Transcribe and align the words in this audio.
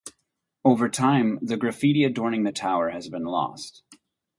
Over 0.65 0.89
time 0.89 1.37
the 1.43 1.57
graffiti 1.57 2.03
adorning 2.05 2.41
the 2.41 2.51
tower 2.51 2.89
has 2.89 3.07
been 3.07 3.25
lost. 3.25 3.83